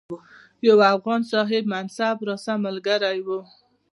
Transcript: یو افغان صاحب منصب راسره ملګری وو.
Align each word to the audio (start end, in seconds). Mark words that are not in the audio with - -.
یو 0.67 0.77
افغان 0.93 1.21
صاحب 1.31 1.63
منصب 1.73 2.15
راسره 2.27 2.55
ملګری 2.65 3.19
وو. 3.25 3.39